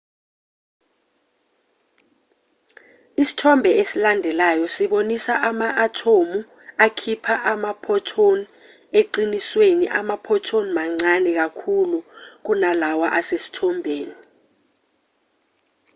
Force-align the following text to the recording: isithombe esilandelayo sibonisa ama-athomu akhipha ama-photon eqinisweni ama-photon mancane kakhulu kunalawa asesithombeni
isithombe 3.21 3.69
esilandelayo 3.81 4.65
sibonisa 4.75 5.33
ama-athomu 5.49 6.39
akhipha 6.85 7.35
ama-photon 7.51 8.39
eqinisweni 8.99 9.85
ama-photon 9.99 10.65
mancane 10.77 11.31
kakhulu 11.39 11.99
kunalawa 12.45 13.07
asesithombeni 13.19 14.15